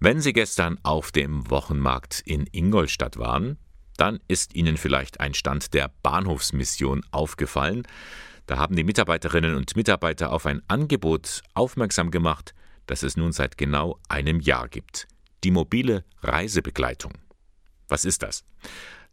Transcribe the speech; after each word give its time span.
Wenn 0.00 0.20
Sie 0.20 0.32
gestern 0.32 0.78
auf 0.84 1.10
dem 1.10 1.50
Wochenmarkt 1.50 2.22
in 2.24 2.46
Ingolstadt 2.52 3.18
waren, 3.18 3.58
dann 3.96 4.20
ist 4.28 4.54
Ihnen 4.54 4.76
vielleicht 4.76 5.18
ein 5.18 5.34
Stand 5.34 5.74
der 5.74 5.90
Bahnhofsmission 6.04 7.04
aufgefallen. 7.10 7.82
Da 8.46 8.58
haben 8.58 8.76
die 8.76 8.84
Mitarbeiterinnen 8.84 9.56
und 9.56 9.74
Mitarbeiter 9.74 10.30
auf 10.30 10.46
ein 10.46 10.62
Angebot 10.68 11.42
aufmerksam 11.54 12.12
gemacht, 12.12 12.54
das 12.86 13.02
es 13.02 13.16
nun 13.16 13.32
seit 13.32 13.58
genau 13.58 13.98
einem 14.08 14.38
Jahr 14.38 14.68
gibt. 14.68 15.08
Die 15.42 15.50
mobile 15.50 16.04
Reisebegleitung. 16.22 17.14
Was 17.88 18.04
ist 18.04 18.22
das? 18.22 18.44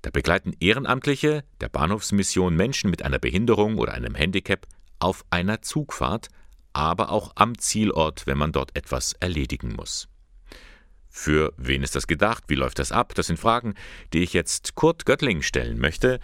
Da 0.03 0.11
begleiten 0.11 0.53
Ehrenamtliche 0.59 1.43
der 1.61 1.69
Bahnhofsmission 1.69 2.55
Menschen 2.55 2.91
mit 2.91 3.01
einer 3.01 3.17
Behinderung 3.17 3.79
oder 3.79 3.93
einem 3.93 4.13
Handicap 4.13 4.67
auf 4.99 5.25
einer 5.31 5.63
Zugfahrt, 5.63 6.27
aber 6.73 7.09
auch 7.09 7.31
am 7.33 7.57
Zielort, 7.57 8.27
wenn 8.27 8.37
man 8.37 8.51
dort 8.51 8.75
etwas 8.75 9.13
erledigen 9.13 9.73
muss. 9.73 10.09
Für 11.17 11.53
wen 11.57 11.81
ist 11.81 11.95
das 11.95 12.07
gedacht? 12.07 12.43
Wie 12.49 12.55
läuft 12.55 12.77
das 12.77 12.91
ab? 12.91 13.13
Das 13.15 13.27
sind 13.27 13.39
Fragen, 13.39 13.75
die 14.11 14.21
ich 14.21 14.33
jetzt 14.33 14.75
Kurt 14.75 15.05
Göttling 15.05 15.43
stellen 15.43 15.79
möchte. 15.79 16.19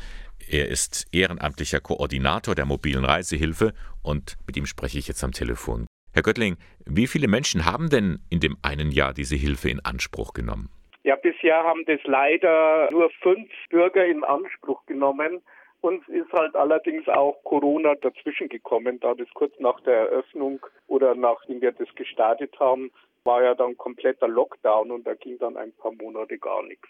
Er 0.50 0.68
ist 0.68 1.08
ehrenamtlicher 1.14 1.80
Koordinator 1.80 2.56
der 2.56 2.66
mobilen 2.66 3.06
Reisehilfe 3.06 3.74
und 4.04 4.36
mit 4.46 4.58
ihm 4.58 4.66
spreche 4.66 5.00
ich 5.00 5.08
jetzt 5.08 5.24
am 5.24 5.32
Telefon. 5.32 5.88
Herr 6.14 6.24
Göttling, 6.24 6.58
wie 6.86 7.08
viele 7.08 7.30
Menschen 7.30 7.66
haben 7.66 7.90
denn 7.90 8.20
in 8.30 8.42
dem 8.42 8.58
einen 8.64 8.92
Jahr 8.92 9.14
diese 9.14 9.38
Hilfe 9.38 9.70
in 9.70 9.80
Anspruch 9.80 10.34
genommen? 10.34 10.70
Ja, 11.04 11.16
bisher 11.16 11.64
haben 11.64 11.86
das 11.88 12.02
leider 12.04 12.90
nur 12.92 13.10
fünf 13.22 13.50
Bürger 13.70 14.06
in 14.06 14.26
Anspruch 14.26 14.86
genommen. 14.88 15.42
Uns 15.82 16.08
ist 16.08 16.32
halt 16.32 16.56
allerdings 16.56 17.08
auch 17.08 17.44
Corona 17.44 17.96
dazwischen 17.96 18.50
gekommen, 18.50 19.00
da 19.00 19.16
das 19.16 19.28
kurz 19.34 19.54
nach 19.60 19.80
der 19.82 20.10
Eröffnung 20.10 20.60
oder 20.88 21.16
nachdem 21.16 21.62
wir 21.62 21.72
das 21.72 21.94
gestartet 21.96 22.60
haben, 22.60 22.92
war 23.24 23.44
ja 23.44 23.56
dann 23.56 23.78
kompletter 23.78 24.28
Lockdown 24.28 24.92
und 24.92 25.06
da 25.06 25.16
ging 25.16 25.38
dann 25.40 25.58
ein 25.58 25.72
paar 25.74 25.92
Monate 25.94 26.38
gar 26.38 26.64
nichts. 26.64 26.88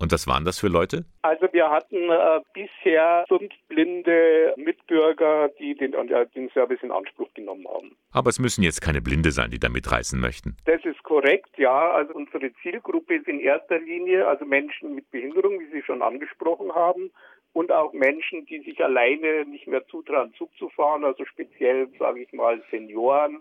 Und 0.00 0.12
was 0.12 0.26
waren 0.26 0.44
das 0.44 0.58
für 0.58 0.66
Leute? 0.68 1.04
Also 1.22 1.46
wir 1.52 1.70
hatten 1.70 2.10
äh, 2.10 2.40
bisher 2.52 3.24
fünf 3.28 3.52
blinde 3.68 4.52
Mitbürger, 4.56 5.48
die 5.60 5.74
den, 5.76 5.92
den 6.34 6.50
Service 6.50 6.80
in 6.82 6.90
Anspruch 6.90 7.32
genommen 7.34 7.66
haben. 7.68 7.96
Aber 8.12 8.28
es 8.28 8.40
müssen 8.40 8.62
jetzt 8.62 8.80
keine 8.80 9.00
Blinde 9.00 9.30
sein, 9.30 9.50
die 9.50 9.60
da 9.60 9.68
mitreisen 9.68 10.20
möchten. 10.20 10.56
Das 10.66 10.84
ist 10.84 11.02
korrekt, 11.04 11.56
ja. 11.58 11.92
Also 11.92 12.12
unsere 12.14 12.52
Zielgruppe 12.62 13.14
ist 13.14 13.28
in 13.28 13.38
erster 13.38 13.78
Linie 13.78 14.26
also 14.26 14.44
Menschen 14.44 14.96
mit 14.96 15.10
Behinderung, 15.10 15.60
wie 15.60 15.70
Sie 15.70 15.82
schon 15.82 16.02
angesprochen 16.02 16.74
haben, 16.74 17.12
und 17.54 17.72
auch 17.72 17.92
Menschen, 17.92 18.44
die 18.46 18.60
sich 18.60 18.84
alleine 18.84 19.46
nicht 19.46 19.66
mehr 19.66 19.86
zutrauen, 19.86 20.34
Zug 20.34 20.50
zu 20.58 20.68
fahren, 20.70 21.04
also 21.04 21.24
speziell, 21.24 21.88
sage 21.98 22.20
ich 22.20 22.32
mal, 22.32 22.62
Senioren 22.70 23.40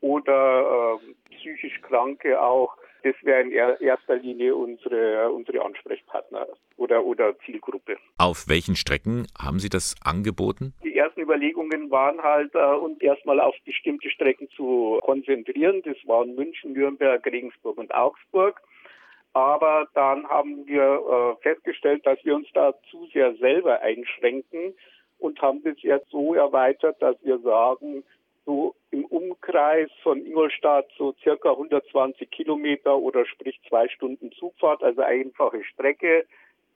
oder 0.00 0.98
äh, 1.02 1.34
psychisch 1.34 1.80
Kranke 1.82 2.40
auch. 2.40 2.74
Das 3.02 3.14
wäre 3.22 3.42
in 3.42 3.50
erster 3.50 4.16
Linie 4.16 4.54
unsere, 4.54 5.30
unsere 5.32 5.64
Ansprechpartner 5.64 6.46
oder, 6.76 7.02
oder 7.04 7.36
Zielgruppe. 7.40 7.96
Auf 8.18 8.46
welchen 8.46 8.76
Strecken 8.76 9.26
haben 9.38 9.58
Sie 9.58 9.70
das 9.70 9.96
angeboten? 10.04 10.74
Die 10.84 10.94
ersten 10.94 11.20
Überlegungen 11.20 11.90
waren 11.90 12.22
halt, 12.22 12.54
äh, 12.54 12.76
uns 12.76 13.00
erstmal 13.00 13.40
auf 13.40 13.54
bestimmte 13.64 14.10
Strecken 14.10 14.48
zu 14.50 15.00
konzentrieren. 15.02 15.82
Das 15.84 15.96
waren 16.06 16.34
München, 16.36 16.72
Nürnberg, 16.72 17.24
Regensburg 17.26 17.78
und 17.78 17.92
Augsburg. 17.92 18.60
Aber 19.32 19.86
dann 19.94 20.26
haben 20.28 20.66
wir 20.66 20.82
äh, 20.82 21.42
festgestellt, 21.42 22.04
dass 22.04 22.18
wir 22.24 22.34
uns 22.34 22.48
da 22.52 22.74
zu 22.90 23.06
sehr 23.12 23.34
selber 23.36 23.80
einschränken 23.80 24.74
und 25.18 25.40
haben 25.40 25.62
das 25.62 25.80
jetzt 25.82 26.10
so 26.10 26.34
erweitert, 26.34 27.00
dass 27.00 27.16
wir 27.22 27.38
sagen, 27.38 28.02
so 28.44 28.74
im 28.90 29.04
Umkreis 29.04 29.90
von 30.02 30.24
Ingolstadt 30.24 30.88
so 30.98 31.14
circa 31.22 31.50
120 31.50 32.30
Kilometer 32.30 32.96
oder 32.96 33.24
sprich 33.26 33.60
zwei 33.68 33.88
Stunden 33.88 34.32
Zugfahrt, 34.32 34.82
also 34.82 35.02
einfache 35.02 35.62
Strecke 35.64 36.24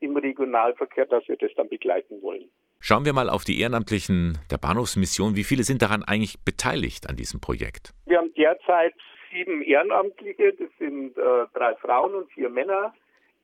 im 0.00 0.16
Regionalverkehr, 0.16 1.06
dass 1.06 1.26
wir 1.26 1.36
das 1.36 1.50
dann 1.56 1.68
begleiten 1.68 2.22
wollen. 2.22 2.48
Schauen 2.78 3.06
wir 3.06 3.14
mal 3.14 3.30
auf 3.30 3.44
die 3.44 3.60
Ehrenamtlichen 3.60 4.38
der 4.50 4.58
Bahnhofsmission. 4.58 5.36
Wie 5.36 5.44
viele 5.44 5.62
sind 5.62 5.80
daran 5.80 6.02
eigentlich 6.02 6.44
beteiligt 6.44 7.08
an 7.08 7.16
diesem 7.16 7.40
Projekt? 7.40 7.94
Wir 8.04 8.18
haben 8.18 8.32
derzeit 8.34 8.94
sieben 9.34 9.62
Ehrenamtliche, 9.62 10.52
das 10.52 10.70
sind 10.78 11.16
äh, 11.18 11.46
drei 11.52 11.74
Frauen 11.76 12.14
und 12.14 12.30
vier 12.32 12.48
Männer, 12.48 12.94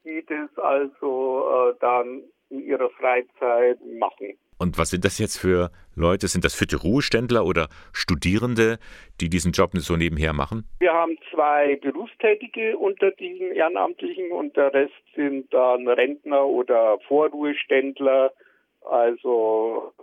die 0.05 0.25
das 0.27 0.65
also 0.65 1.71
äh, 1.71 1.75
dann 1.81 2.23
in 2.49 2.65
ihrer 2.65 2.91
Freizeit 2.91 3.79
machen. 3.99 4.39
Und 4.59 4.77
was 4.77 4.91
sind 4.91 5.07
das 5.07 5.19
jetzt 5.19 5.39
für 5.39 5.71
Leute? 5.97 6.29
Sind 6.29 6.45
das 6.45 6.55
fitte 6.55 6.77
Ruheständler 6.77 7.47
oder 7.47 7.69
Studierende, 7.93 8.79
die 9.21 9.31
diesen 9.31 9.53
Job 9.53 9.71
so 9.75 9.97
nebenher 9.97 10.35
machen? 10.35 10.69
Wir 10.81 10.93
haben 10.93 11.17
zwei 11.31 11.77
Berufstätige 11.77 12.77
unter 12.77 13.11
diesen 13.13 13.53
Ehrenamtlichen 13.53 14.31
und 14.33 14.57
der 14.57 14.75
Rest 14.75 14.93
sind 15.15 15.53
dann 15.55 15.89
Rentner 15.89 16.45
oder 16.45 16.99
Vorruheständler. 17.09 18.33
Also 18.83 19.95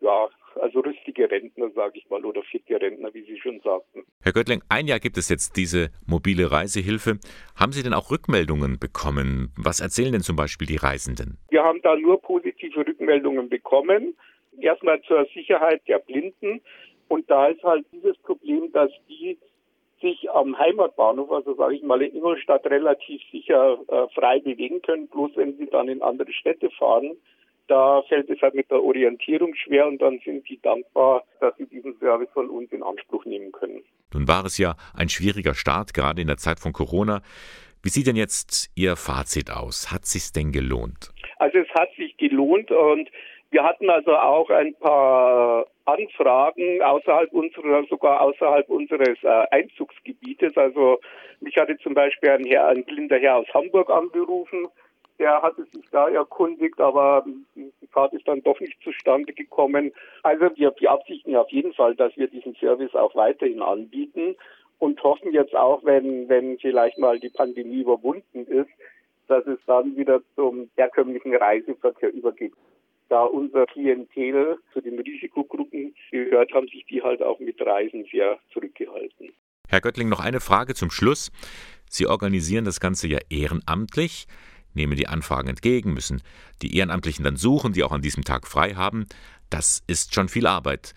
ja, 0.00 0.28
also 0.56 0.80
rüstige 0.80 1.30
Rentner, 1.30 1.70
sage 1.70 1.98
ich 1.98 2.08
mal, 2.08 2.24
oder 2.24 2.42
fitte 2.42 2.80
Rentner, 2.80 3.12
wie 3.14 3.22
Sie 3.22 3.38
schon 3.38 3.60
sagten. 3.60 4.04
Herr 4.22 4.32
Göttling, 4.32 4.62
ein 4.68 4.86
Jahr 4.86 5.00
gibt 5.00 5.16
es 5.16 5.28
jetzt 5.28 5.56
diese 5.56 5.90
mobile 6.06 6.50
Reisehilfe. 6.50 7.18
Haben 7.56 7.72
Sie 7.72 7.82
denn 7.82 7.94
auch 7.94 8.10
Rückmeldungen 8.10 8.78
bekommen? 8.78 9.52
Was 9.56 9.80
erzählen 9.80 10.12
denn 10.12 10.22
zum 10.22 10.36
Beispiel 10.36 10.66
die 10.66 10.76
Reisenden? 10.76 11.38
Wir 11.50 11.62
haben 11.62 11.80
da 11.82 11.96
nur 11.96 12.20
positive 12.20 12.86
Rückmeldungen 12.86 13.48
bekommen. 13.48 14.16
Erstmal 14.60 15.00
zur 15.02 15.26
Sicherheit 15.34 15.82
der 15.88 15.98
Blinden. 15.98 16.60
Und 17.08 17.30
da 17.30 17.48
ist 17.48 17.62
halt 17.62 17.84
dieses 17.92 18.16
Problem, 18.18 18.72
dass 18.72 18.90
die 19.08 19.38
sich 20.00 20.30
am 20.30 20.58
Heimatbahnhof, 20.58 21.30
also 21.30 21.54
sage 21.54 21.76
ich 21.76 21.82
mal 21.82 22.02
in 22.02 22.14
Ingolstadt, 22.14 22.66
relativ 22.66 23.22
sicher 23.30 23.78
äh, 23.88 24.06
frei 24.14 24.40
bewegen 24.40 24.82
können. 24.82 25.08
Bloß 25.08 25.32
wenn 25.36 25.56
sie 25.56 25.66
dann 25.66 25.88
in 25.88 26.02
andere 26.02 26.32
Städte 26.32 26.70
fahren, 26.70 27.12
da 27.68 28.02
fällt 28.08 28.28
es 28.30 28.40
halt 28.42 28.54
mit 28.54 28.70
der 28.70 28.82
Orientierung 28.82 29.54
schwer 29.54 29.86
und 29.86 30.00
dann 30.00 30.20
sind 30.24 30.48
die 30.48 30.60
dankbar, 30.60 31.24
dass 31.40 31.56
sie 31.56 31.66
diesen 31.66 31.96
Service 31.98 32.28
von 32.32 32.48
uns 32.48 32.70
in 32.72 32.82
Anspruch 32.82 33.24
nehmen 33.24 33.52
können. 33.52 33.82
Nun 34.12 34.28
war 34.28 34.44
es 34.44 34.58
ja 34.58 34.76
ein 34.94 35.08
schwieriger 35.08 35.54
Start, 35.54 35.94
gerade 35.94 36.20
in 36.20 36.28
der 36.28 36.36
Zeit 36.36 36.60
von 36.60 36.72
Corona. 36.72 37.22
Wie 37.82 37.90
sieht 37.90 38.06
denn 38.06 38.16
jetzt 38.16 38.70
Ihr 38.74 38.96
Fazit 38.96 39.50
aus? 39.50 39.92
Hat 39.92 40.06
sich's 40.06 40.32
denn 40.32 40.52
gelohnt? 40.52 41.12
Also 41.38 41.58
es 41.58 41.68
hat 41.74 41.90
sich 41.96 42.16
gelohnt 42.16 42.70
und 42.70 43.10
wir 43.50 43.62
hatten 43.62 43.88
also 43.88 44.16
auch 44.16 44.50
ein 44.50 44.74
paar 44.74 45.66
Anfragen 45.84 46.82
außerhalb 46.82 47.32
unserer, 47.32 47.84
sogar 47.88 48.20
außerhalb 48.20 48.68
unseres 48.68 49.22
äh, 49.22 49.44
Einzugsgebietes. 49.50 50.56
Also 50.56 50.98
mich 51.40 51.56
hatte 51.56 51.76
zum 51.78 51.94
Beispiel 51.94 52.30
ein, 52.30 52.44
Herr, 52.46 52.68
ein 52.68 52.84
blinder 52.84 53.18
Herr 53.18 53.36
aus 53.36 53.46
Hamburg 53.54 53.90
angerufen, 53.90 54.66
der 55.18 55.42
hatte 55.42 55.64
sich 55.72 55.84
da 55.90 56.08
erkundigt, 56.08 56.80
aber 56.80 57.24
die 57.54 57.86
Fahrt 57.92 58.12
ist 58.12 58.26
dann 58.26 58.42
doch 58.42 58.58
nicht 58.60 58.80
zustande 58.82 59.32
gekommen. 59.32 59.92
Also 60.22 60.46
wir 60.56 60.70
beabsichtigen 60.70 61.36
auf 61.36 61.50
jeden 61.50 61.72
Fall, 61.74 61.94
dass 61.94 62.16
wir 62.16 62.28
diesen 62.28 62.54
Service 62.56 62.94
auch 62.94 63.14
weiterhin 63.14 63.62
anbieten 63.62 64.36
und 64.78 65.02
hoffen 65.02 65.32
jetzt 65.32 65.54
auch, 65.54 65.84
wenn, 65.84 66.28
wenn 66.28 66.58
vielleicht 66.58 66.98
mal 66.98 67.18
die 67.18 67.30
Pandemie 67.30 67.80
überwunden 67.80 68.46
ist, 68.46 68.70
dass 69.28 69.46
es 69.46 69.58
dann 69.66 69.96
wieder 69.96 70.20
zum 70.34 70.68
herkömmlichen 70.76 71.34
Reiseverkehr 71.34 72.12
übergeht. 72.12 72.52
Da 73.08 73.24
unser 73.24 73.66
Klientel 73.66 74.58
zu 74.72 74.80
den 74.80 74.98
Risikogruppen 74.98 75.94
gehört, 76.10 76.52
haben 76.52 76.66
sich 76.68 76.84
die 76.86 77.02
halt 77.02 77.22
auch 77.22 77.38
mit 77.38 77.60
Reisen 77.64 78.04
sehr 78.10 78.38
zurückgehalten. 78.52 79.32
Herr 79.68 79.80
Göttling, 79.80 80.08
noch 80.08 80.20
eine 80.20 80.40
Frage 80.40 80.74
zum 80.74 80.90
Schluss. 80.90 81.30
Sie 81.88 82.06
organisieren 82.06 82.64
das 82.64 82.80
Ganze 82.80 83.08
ja 83.08 83.18
ehrenamtlich 83.30 84.26
nehmen 84.74 84.96
die 84.96 85.06
Anfragen 85.06 85.48
entgegen, 85.48 85.94
müssen 85.94 86.22
die 86.62 86.76
Ehrenamtlichen 86.76 87.24
dann 87.24 87.36
suchen, 87.36 87.72
die 87.72 87.82
auch 87.82 87.92
an 87.92 88.02
diesem 88.02 88.24
Tag 88.24 88.46
frei 88.46 88.74
haben. 88.74 89.06
Das 89.50 89.82
ist 89.86 90.14
schon 90.14 90.28
viel 90.28 90.46
Arbeit. 90.46 90.94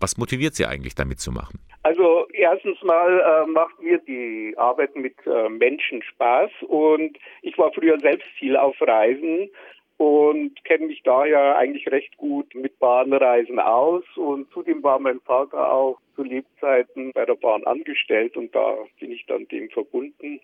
Was 0.00 0.16
motiviert 0.16 0.54
Sie 0.54 0.66
eigentlich 0.66 0.94
damit 0.94 1.20
zu 1.20 1.32
machen? 1.32 1.58
Also 1.82 2.26
erstens 2.32 2.82
mal 2.82 3.20
äh, 3.20 3.50
macht 3.50 3.80
mir 3.80 3.98
die 3.98 4.54
Arbeit 4.56 4.94
mit 4.96 5.14
äh, 5.26 5.48
Menschen 5.48 6.02
Spaß 6.02 6.50
und 6.66 7.16
ich 7.42 7.56
war 7.56 7.72
früher 7.72 7.98
selbst 8.00 8.28
viel 8.38 8.56
auf 8.56 8.76
Reisen 8.80 9.48
und 9.96 10.64
kenne 10.64 10.86
mich 10.86 11.02
daher 11.02 11.56
eigentlich 11.56 11.90
recht 11.90 12.16
gut 12.16 12.54
mit 12.54 12.78
Bahnreisen 12.78 13.58
aus 13.58 14.04
und 14.16 14.50
zudem 14.52 14.82
war 14.82 14.98
mein 14.98 15.20
Vater 15.20 15.72
auch 15.72 15.98
zu 16.14 16.22
Lebzeiten 16.22 17.12
bei 17.12 17.24
der 17.24 17.34
Bahn 17.34 17.64
angestellt 17.64 18.36
und 18.36 18.54
da 18.54 18.76
bin 19.00 19.10
ich 19.10 19.26
dann 19.26 19.48
dem 19.48 19.68
verbunden 19.70 20.40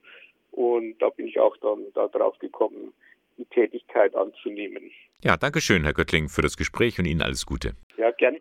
und 0.54 0.98
da 0.98 1.10
bin 1.10 1.26
ich 1.26 1.38
auch 1.38 1.56
dann 1.58 1.86
darauf 1.94 2.38
gekommen, 2.38 2.92
die 3.36 3.44
Tätigkeit 3.46 4.14
anzunehmen. 4.14 4.90
Ja, 5.22 5.36
danke 5.36 5.60
schön, 5.60 5.82
Herr 5.84 5.94
Göttling, 5.94 6.28
für 6.28 6.42
das 6.42 6.56
Gespräch 6.56 6.98
und 6.98 7.06
Ihnen 7.06 7.22
alles 7.22 7.46
Gute. 7.46 7.72
Ja, 7.96 8.10
gerne. 8.12 8.40